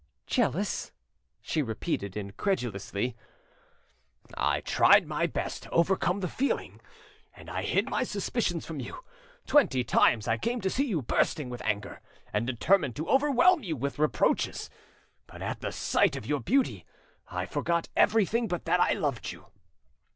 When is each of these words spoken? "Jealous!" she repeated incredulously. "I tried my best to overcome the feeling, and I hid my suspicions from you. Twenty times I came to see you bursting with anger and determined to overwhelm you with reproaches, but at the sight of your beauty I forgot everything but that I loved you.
"Jealous!" 0.25 0.91
she 1.43 1.61
repeated 1.61 2.17
incredulously. 2.17 3.15
"I 4.35 4.61
tried 4.61 5.05
my 5.05 5.27
best 5.27 5.61
to 5.61 5.69
overcome 5.69 6.21
the 6.21 6.27
feeling, 6.27 6.81
and 7.35 7.51
I 7.51 7.61
hid 7.61 7.87
my 7.87 8.01
suspicions 8.01 8.65
from 8.65 8.79
you. 8.79 9.03
Twenty 9.45 9.83
times 9.83 10.27
I 10.27 10.39
came 10.39 10.59
to 10.61 10.71
see 10.71 10.87
you 10.87 11.03
bursting 11.03 11.49
with 11.51 11.61
anger 11.61 12.01
and 12.33 12.47
determined 12.47 12.95
to 12.95 13.09
overwhelm 13.09 13.61
you 13.61 13.75
with 13.75 13.99
reproaches, 13.99 14.71
but 15.27 15.43
at 15.43 15.59
the 15.61 15.71
sight 15.71 16.15
of 16.15 16.25
your 16.25 16.39
beauty 16.39 16.83
I 17.27 17.45
forgot 17.45 17.87
everything 17.95 18.47
but 18.47 18.65
that 18.65 18.79
I 18.79 18.93
loved 18.93 19.31
you. 19.31 19.51